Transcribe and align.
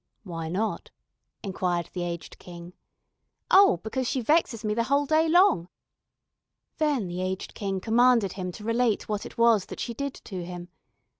"Why 0.23 0.49
not?" 0.49 0.89
inquired 1.43 1.91
the 1.93 2.01
aged 2.01 2.39
King. 2.39 2.73
"Oh, 3.51 3.77
because 3.83 4.07
she 4.07 4.19
vexes 4.19 4.65
me 4.65 4.73
the 4.73 4.85
whole 4.85 5.05
day 5.05 5.29
long." 5.29 5.67
Then 6.79 7.07
the 7.07 7.21
aged 7.21 7.53
King 7.53 7.79
commanded 7.79 8.33
him 8.33 8.51
to 8.53 8.63
relate 8.63 9.07
what 9.07 9.27
it 9.27 9.37
was 9.37 9.67
that 9.67 9.79
she 9.79 9.93
did 9.93 10.15
to 10.15 10.43
him. 10.43 10.69